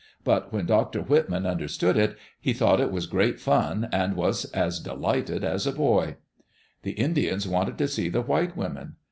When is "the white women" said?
8.09-8.95